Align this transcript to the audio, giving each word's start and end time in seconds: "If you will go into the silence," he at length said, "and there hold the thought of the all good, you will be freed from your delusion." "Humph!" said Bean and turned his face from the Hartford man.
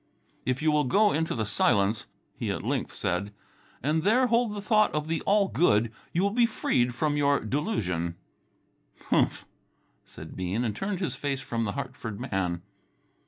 "If 0.47 0.63
you 0.63 0.71
will 0.71 0.85
go 0.85 1.11
into 1.11 1.35
the 1.35 1.45
silence," 1.45 2.07
he 2.35 2.49
at 2.49 2.63
length 2.63 2.91
said, 2.91 3.31
"and 3.83 4.01
there 4.01 4.25
hold 4.25 4.55
the 4.55 4.59
thought 4.59 4.91
of 4.95 5.07
the 5.07 5.21
all 5.27 5.47
good, 5.47 5.91
you 6.11 6.23
will 6.23 6.31
be 6.31 6.47
freed 6.47 6.95
from 6.95 7.17
your 7.17 7.39
delusion." 7.39 8.15
"Humph!" 9.11 9.45
said 10.03 10.35
Bean 10.35 10.63
and 10.63 10.75
turned 10.75 11.01
his 11.01 11.13
face 11.13 11.41
from 11.41 11.65
the 11.65 11.73
Hartford 11.73 12.19
man. 12.19 12.63